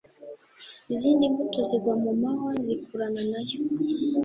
Izindi 0.93 1.23
mbuto 1.31 1.59
zigwa 1.69 1.93
mu 2.03 2.11
mahwa 2.21 2.53
zikurana 2.65 3.21
nayo 3.31 3.57